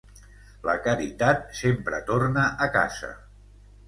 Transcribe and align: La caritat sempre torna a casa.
La 0.69 0.73
caritat 0.85 1.43
sempre 1.59 1.99
torna 2.07 2.47
a 2.67 2.69
casa. 2.77 3.11